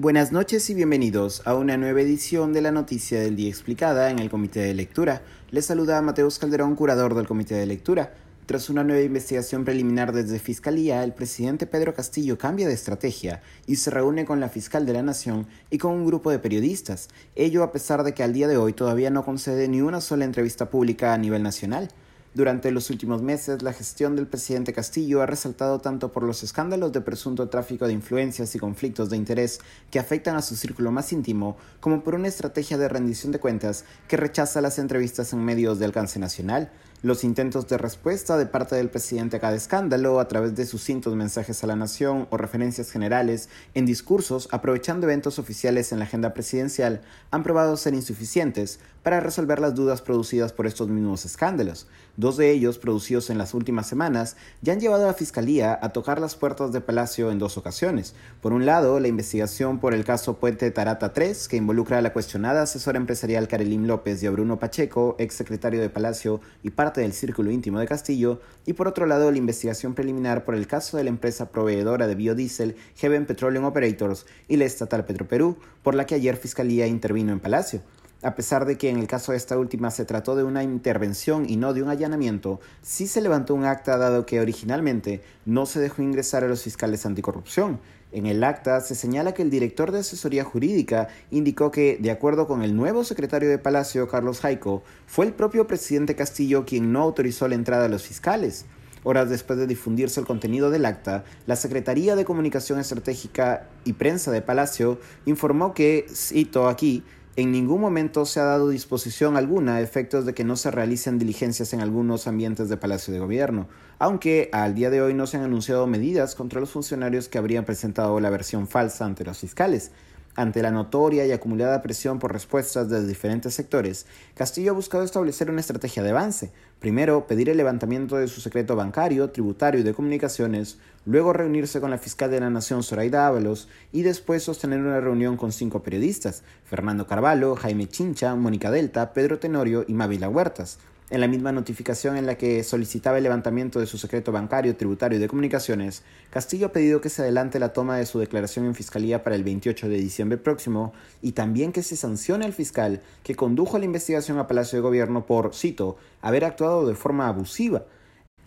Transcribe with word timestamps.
Buenas 0.00 0.32
noches 0.32 0.70
y 0.70 0.74
bienvenidos 0.74 1.42
a 1.44 1.54
una 1.54 1.76
nueva 1.76 2.00
edición 2.00 2.54
de 2.54 2.62
la 2.62 2.70
Noticia 2.72 3.20
del 3.20 3.36
Día 3.36 3.50
Explicada 3.50 4.08
en 4.08 4.18
el 4.18 4.30
Comité 4.30 4.60
de 4.60 4.72
Lectura. 4.72 5.20
Les 5.50 5.66
saluda 5.66 6.00
Mateus 6.00 6.38
Calderón, 6.38 6.74
curador 6.74 7.14
del 7.14 7.26
Comité 7.26 7.56
de 7.56 7.66
Lectura. 7.66 8.14
Tras 8.46 8.70
una 8.70 8.82
nueva 8.82 9.02
investigación 9.02 9.66
preliminar 9.66 10.14
desde 10.14 10.38
Fiscalía, 10.38 11.04
el 11.04 11.12
presidente 11.12 11.66
Pedro 11.66 11.92
Castillo 11.92 12.38
cambia 12.38 12.66
de 12.66 12.72
estrategia 12.72 13.42
y 13.66 13.76
se 13.76 13.90
reúne 13.90 14.24
con 14.24 14.40
la 14.40 14.48
fiscal 14.48 14.86
de 14.86 14.94
la 14.94 15.02
Nación 15.02 15.46
y 15.68 15.76
con 15.76 15.92
un 15.92 16.06
grupo 16.06 16.30
de 16.30 16.38
periodistas, 16.38 17.10
ello 17.36 17.62
a 17.62 17.70
pesar 17.70 18.02
de 18.02 18.14
que 18.14 18.22
al 18.22 18.32
día 18.32 18.48
de 18.48 18.56
hoy 18.56 18.72
todavía 18.72 19.10
no 19.10 19.22
concede 19.22 19.68
ni 19.68 19.82
una 19.82 20.00
sola 20.00 20.24
entrevista 20.24 20.70
pública 20.70 21.12
a 21.12 21.18
nivel 21.18 21.42
nacional. 21.42 21.90
Durante 22.32 22.70
los 22.70 22.90
últimos 22.90 23.22
meses, 23.22 23.60
la 23.60 23.72
gestión 23.72 24.14
del 24.14 24.28
presidente 24.28 24.72
Castillo 24.72 25.20
ha 25.20 25.26
resaltado 25.26 25.80
tanto 25.80 26.12
por 26.12 26.22
los 26.22 26.44
escándalos 26.44 26.92
de 26.92 27.00
presunto 27.00 27.48
tráfico 27.48 27.88
de 27.88 27.92
influencias 27.92 28.54
y 28.54 28.60
conflictos 28.60 29.10
de 29.10 29.16
interés 29.16 29.58
que 29.90 29.98
afectan 29.98 30.36
a 30.36 30.42
su 30.42 30.54
círculo 30.54 30.92
más 30.92 31.12
íntimo, 31.12 31.56
como 31.80 32.04
por 32.04 32.14
una 32.14 32.28
estrategia 32.28 32.78
de 32.78 32.88
rendición 32.88 33.32
de 33.32 33.40
cuentas 33.40 33.84
que 34.06 34.16
rechaza 34.16 34.60
las 34.60 34.78
entrevistas 34.78 35.32
en 35.32 35.44
medios 35.44 35.80
de 35.80 35.86
alcance 35.86 36.20
nacional, 36.20 36.70
los 37.02 37.24
intentos 37.24 37.66
de 37.66 37.78
respuesta 37.78 38.36
de 38.36 38.46
parte 38.46 38.76
del 38.76 38.90
presidente 38.90 39.38
a 39.38 39.40
cada 39.40 39.56
escándalo 39.56 40.20
a 40.20 40.28
través 40.28 40.54
de 40.54 40.66
sucintos 40.66 41.16
mensajes 41.16 41.64
a 41.64 41.66
la 41.66 41.76
nación 41.76 42.28
o 42.30 42.36
referencias 42.36 42.90
generales 42.90 43.48
en 43.74 43.86
discursos 43.86 44.48
aprovechando 44.52 45.06
eventos 45.06 45.38
oficiales 45.38 45.92
en 45.92 45.98
la 45.98 46.04
agenda 46.04 46.34
presidencial 46.34 47.00
han 47.30 47.42
probado 47.42 47.76
ser 47.78 47.94
insuficientes 47.94 48.80
para 49.02 49.20
resolver 49.20 49.60
las 49.60 49.74
dudas 49.74 50.02
producidas 50.02 50.52
por 50.52 50.66
estos 50.66 50.88
mismos 50.88 51.24
escándalos. 51.24 51.86
Dos 52.20 52.36
de 52.36 52.50
ellos, 52.50 52.76
producidos 52.76 53.30
en 53.30 53.38
las 53.38 53.54
últimas 53.54 53.86
semanas, 53.86 54.36
ya 54.60 54.74
han 54.74 54.80
llevado 54.80 55.04
a 55.04 55.06
la 55.06 55.14
Fiscalía 55.14 55.78
a 55.80 55.88
tocar 55.88 56.20
las 56.20 56.36
puertas 56.36 56.70
de 56.70 56.82
Palacio 56.82 57.30
en 57.30 57.38
dos 57.38 57.56
ocasiones. 57.56 58.14
Por 58.42 58.52
un 58.52 58.66
lado, 58.66 59.00
la 59.00 59.08
investigación 59.08 59.78
por 59.78 59.94
el 59.94 60.04
caso 60.04 60.36
Puente 60.36 60.70
Tarata 60.70 61.14
3, 61.14 61.48
que 61.48 61.56
involucra 61.56 61.96
a 61.96 62.02
la 62.02 62.12
cuestionada 62.12 62.60
asesora 62.60 62.98
empresarial 62.98 63.48
Karelim 63.48 63.86
López 63.86 64.22
y 64.22 64.26
a 64.26 64.30
Bruno 64.32 64.58
Pacheco, 64.58 65.16
ex 65.18 65.32
secretario 65.32 65.80
de 65.80 65.88
Palacio 65.88 66.42
y 66.62 66.68
parte 66.68 67.00
del 67.00 67.14
círculo 67.14 67.50
íntimo 67.52 67.78
de 67.78 67.86
Castillo, 67.86 68.42
y 68.66 68.74
por 68.74 68.86
otro 68.86 69.06
lado 69.06 69.30
la 69.30 69.38
investigación 69.38 69.94
preliminar 69.94 70.44
por 70.44 70.54
el 70.54 70.66
caso 70.66 70.98
de 70.98 71.04
la 71.04 71.08
empresa 71.08 71.48
proveedora 71.48 72.06
de 72.06 72.16
biodiesel 72.16 72.76
Heaven 72.96 73.24
Petroleum 73.24 73.64
Operators 73.64 74.26
y 74.46 74.58
la 74.58 74.66
estatal 74.66 75.06
Petroperú, 75.06 75.56
por 75.82 75.94
la 75.94 76.04
que 76.04 76.16
ayer 76.16 76.36
Fiscalía 76.36 76.86
intervino 76.86 77.32
en 77.32 77.40
Palacio. 77.40 77.80
A 78.22 78.34
pesar 78.34 78.66
de 78.66 78.76
que 78.76 78.90
en 78.90 78.98
el 78.98 79.06
caso 79.06 79.32
de 79.32 79.38
esta 79.38 79.56
última 79.56 79.90
se 79.90 80.04
trató 80.04 80.36
de 80.36 80.44
una 80.44 80.62
intervención 80.62 81.48
y 81.48 81.56
no 81.56 81.72
de 81.72 81.82
un 81.82 81.88
allanamiento, 81.88 82.60
sí 82.82 83.06
se 83.06 83.22
levantó 83.22 83.54
un 83.54 83.64
acta 83.64 83.96
dado 83.96 84.26
que 84.26 84.40
originalmente 84.40 85.22
no 85.46 85.64
se 85.64 85.80
dejó 85.80 86.02
ingresar 86.02 86.44
a 86.44 86.48
los 86.48 86.62
fiscales 86.62 87.06
anticorrupción. 87.06 87.80
En 88.12 88.26
el 88.26 88.44
acta 88.44 88.82
se 88.82 88.94
señala 88.94 89.32
que 89.32 89.40
el 89.40 89.48
director 89.48 89.90
de 89.90 90.00
asesoría 90.00 90.44
jurídica 90.44 91.08
indicó 91.30 91.70
que, 91.70 91.96
de 91.98 92.10
acuerdo 92.10 92.46
con 92.46 92.62
el 92.62 92.76
nuevo 92.76 93.04
secretario 93.04 93.48
de 93.48 93.56
Palacio, 93.56 94.06
Carlos 94.06 94.40
Jaico, 94.40 94.82
fue 95.06 95.24
el 95.24 95.32
propio 95.32 95.66
presidente 95.66 96.14
Castillo 96.14 96.66
quien 96.66 96.92
no 96.92 97.00
autorizó 97.00 97.48
la 97.48 97.54
entrada 97.54 97.84
de 97.84 97.88
los 97.88 98.06
fiscales. 98.06 98.66
Horas 99.02 99.30
después 99.30 99.58
de 99.58 99.66
difundirse 99.66 100.20
el 100.20 100.26
contenido 100.26 100.68
del 100.68 100.84
acta, 100.84 101.24
la 101.46 101.56
Secretaría 101.56 102.16
de 102.16 102.26
Comunicación 102.26 102.78
Estratégica 102.78 103.66
y 103.84 103.94
Prensa 103.94 104.30
de 104.30 104.42
Palacio 104.42 105.00
informó 105.24 105.72
que, 105.72 106.04
cito 106.12 106.68
aquí, 106.68 107.02
en 107.36 107.52
ningún 107.52 107.80
momento 107.80 108.26
se 108.26 108.40
ha 108.40 108.44
dado 108.44 108.68
disposición 108.68 109.36
alguna 109.36 109.76
a 109.76 109.80
efectos 109.80 110.26
de 110.26 110.34
que 110.34 110.44
no 110.44 110.56
se 110.56 110.70
realicen 110.70 111.18
diligencias 111.18 111.72
en 111.72 111.80
algunos 111.80 112.26
ambientes 112.26 112.68
de 112.68 112.76
Palacio 112.76 113.14
de 113.14 113.20
Gobierno, 113.20 113.68
aunque 113.98 114.48
al 114.52 114.74
día 114.74 114.90
de 114.90 115.00
hoy 115.00 115.14
no 115.14 115.26
se 115.26 115.36
han 115.36 115.44
anunciado 115.44 115.86
medidas 115.86 116.34
contra 116.34 116.60
los 116.60 116.70
funcionarios 116.70 117.28
que 117.28 117.38
habrían 117.38 117.64
presentado 117.64 118.18
la 118.18 118.30
versión 118.30 118.66
falsa 118.66 119.04
ante 119.04 119.24
los 119.24 119.38
fiscales. 119.38 119.92
Ante 120.40 120.62
la 120.62 120.70
notoria 120.70 121.26
y 121.26 121.32
acumulada 121.32 121.82
presión 121.82 122.18
por 122.18 122.32
respuestas 122.32 122.88
de 122.88 123.06
diferentes 123.06 123.52
sectores, 123.52 124.06
Castillo 124.34 124.70
ha 124.70 124.74
buscado 124.74 125.04
establecer 125.04 125.50
una 125.50 125.60
estrategia 125.60 126.02
de 126.02 126.12
avance. 126.12 126.50
Primero, 126.78 127.26
pedir 127.26 127.50
el 127.50 127.58
levantamiento 127.58 128.16
de 128.16 128.26
su 128.26 128.40
secreto 128.40 128.74
bancario, 128.74 129.28
tributario 129.28 129.80
y 129.80 129.82
de 129.82 129.92
comunicaciones, 129.92 130.78
luego 131.04 131.34
reunirse 131.34 131.78
con 131.78 131.90
la 131.90 131.98
fiscal 131.98 132.30
de 132.30 132.40
la 132.40 132.48
Nación 132.48 132.82
Zoraida 132.82 133.26
Ábalos 133.26 133.68
y 133.92 134.00
después 134.00 134.42
sostener 134.42 134.80
una 134.80 135.02
reunión 135.02 135.36
con 135.36 135.52
cinco 135.52 135.82
periodistas, 135.82 136.42
Fernando 136.64 137.06
Carvalho, 137.06 137.54
Jaime 137.54 137.86
Chincha, 137.86 138.34
Mónica 138.34 138.70
Delta, 138.70 139.12
Pedro 139.12 139.38
Tenorio 139.38 139.84
y 139.86 139.92
Mávila 139.92 140.30
Huertas. 140.30 140.78
En 141.10 141.20
la 141.20 141.26
misma 141.26 141.50
notificación 141.50 142.16
en 142.16 142.24
la 142.24 142.36
que 142.36 142.62
solicitaba 142.62 143.18
el 143.18 143.24
levantamiento 143.24 143.80
de 143.80 143.86
su 143.86 143.98
secreto 143.98 144.30
bancario, 144.30 144.76
tributario 144.76 145.18
y 145.18 145.20
de 145.20 145.26
comunicaciones, 145.26 146.04
Castillo 146.30 146.68
ha 146.68 146.72
pedido 146.72 147.00
que 147.00 147.08
se 147.08 147.22
adelante 147.22 147.58
la 147.58 147.72
toma 147.72 147.96
de 147.96 148.06
su 148.06 148.20
declaración 148.20 148.66
en 148.66 148.76
fiscalía 148.76 149.24
para 149.24 149.34
el 149.34 149.42
28 149.42 149.88
de 149.88 149.96
diciembre 149.96 150.38
próximo 150.38 150.92
y 151.20 151.32
también 151.32 151.72
que 151.72 151.82
se 151.82 151.96
sancione 151.96 152.44
al 152.44 152.52
fiscal 152.52 153.02
que 153.24 153.34
condujo 153.34 153.76
la 153.76 153.86
investigación 153.86 154.38
a 154.38 154.46
Palacio 154.46 154.76
de 154.76 154.82
Gobierno 154.82 155.26
por, 155.26 155.52
cito, 155.52 155.98
haber 156.22 156.44
actuado 156.44 156.86
de 156.86 156.94
forma 156.94 157.26
abusiva 157.26 157.82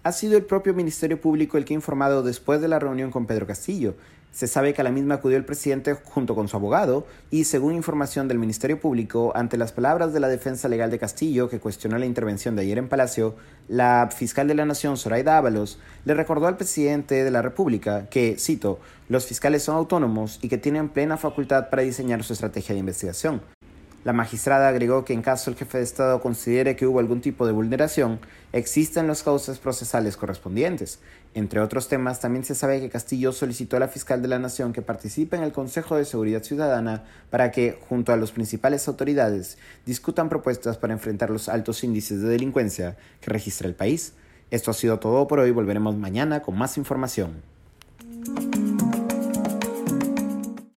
ha 0.03 0.11
sido 0.11 0.37
el 0.37 0.43
propio 0.43 0.73
Ministerio 0.73 1.19
Público 1.19 1.57
el 1.57 1.65
que 1.65 1.73
ha 1.73 1.75
informado 1.75 2.23
después 2.23 2.61
de 2.61 2.67
la 2.67 2.79
reunión 2.79 3.09
con 3.09 3.25
Pedro 3.25 3.47
Castillo. 3.47 3.95
Se 4.33 4.47
sabe 4.47 4.73
que 4.73 4.81
a 4.81 4.83
la 4.83 4.91
misma 4.91 5.15
acudió 5.15 5.37
el 5.37 5.45
presidente 5.45 5.93
junto 5.93 6.33
con 6.33 6.47
su 6.47 6.57
abogado 6.57 7.05
y, 7.29 7.43
según 7.43 7.75
información 7.75 8.27
del 8.27 8.39
Ministerio 8.39 8.81
Público, 8.81 9.31
ante 9.35 9.57
las 9.57 9.71
palabras 9.71 10.11
de 10.11 10.19
la 10.19 10.27
defensa 10.27 10.67
legal 10.67 10.89
de 10.89 10.97
Castillo, 10.97 11.49
que 11.49 11.59
cuestionó 11.59 11.99
la 11.99 12.07
intervención 12.07 12.55
de 12.55 12.63
ayer 12.63 12.79
en 12.79 12.89
Palacio, 12.89 13.35
la 13.67 14.09
fiscal 14.11 14.47
de 14.47 14.55
la 14.55 14.65
Nación, 14.65 14.97
Zoraida 14.97 15.37
Ábalos, 15.37 15.77
le 16.03 16.15
recordó 16.15 16.47
al 16.47 16.57
presidente 16.57 17.23
de 17.23 17.29
la 17.29 17.43
República 17.43 18.09
que, 18.09 18.35
cito, 18.39 18.79
los 19.07 19.27
fiscales 19.27 19.61
son 19.61 19.75
autónomos 19.75 20.39
y 20.41 20.49
que 20.49 20.57
tienen 20.57 20.89
plena 20.89 21.17
facultad 21.17 21.69
para 21.69 21.83
diseñar 21.83 22.23
su 22.23 22.33
estrategia 22.33 22.73
de 22.73 22.79
investigación. 22.79 23.52
La 24.03 24.11
magistrada 24.11 24.67
agregó 24.67 25.05
que 25.05 25.13
en 25.13 25.21
caso 25.21 25.49
el 25.49 25.55
jefe 25.55 25.77
de 25.77 25.85
Estado 25.85 26.19
considere 26.19 26.75
que 26.75 26.85
hubo 26.85 26.99
algún 26.99 27.21
tipo 27.21 27.45
de 27.45 27.53
vulneración, 27.53 28.19
existen 28.51 29.07
las 29.07 29.23
causas 29.23 29.59
procesales 29.59 30.17
correspondientes. 30.17 30.99
Entre 31.33 31.61
otros 31.61 31.87
temas, 31.87 32.19
también 32.19 32.43
se 32.43 32.53
sabe 32.53 32.81
que 32.81 32.89
Castillo 32.89 33.31
solicitó 33.31 33.77
a 33.77 33.79
la 33.79 33.87
fiscal 33.87 34.21
de 34.21 34.27
la 34.27 34.39
Nación 34.39 34.73
que 34.73 34.81
participe 34.81 35.37
en 35.37 35.43
el 35.43 35.53
Consejo 35.53 35.95
de 35.95 36.03
Seguridad 36.03 36.43
Ciudadana 36.43 37.05
para 37.29 37.51
que, 37.51 37.79
junto 37.87 38.11
a 38.11 38.17
las 38.17 38.33
principales 38.33 38.89
autoridades, 38.89 39.57
discutan 39.85 40.27
propuestas 40.27 40.77
para 40.77 40.91
enfrentar 40.91 41.29
los 41.29 41.47
altos 41.47 41.81
índices 41.85 42.21
de 42.21 42.27
delincuencia 42.27 42.97
que 43.21 43.31
registra 43.31 43.69
el 43.69 43.75
país. 43.75 44.15
Esto 44.51 44.71
ha 44.71 44.73
sido 44.73 44.99
todo 44.99 45.27
por 45.27 45.39
hoy, 45.39 45.51
volveremos 45.51 45.95
mañana 45.95 46.41
con 46.41 46.57
más 46.57 46.77
información. 46.77 47.52